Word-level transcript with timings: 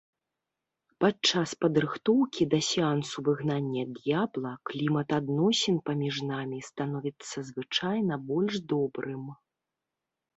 Падчас 1.03 1.49
падрыхтоўкі 1.65 2.45
да 2.53 2.59
сеансу 2.69 3.17
выгнання 3.27 3.83
д'ябла 3.97 4.53
клімат 4.69 5.07
адносін 5.19 5.77
паміж 5.91 6.15
намі 6.31 6.59
становіцца 6.69 7.37
звычайна 7.51 8.13
больш 8.33 8.55
добрым. 8.73 9.23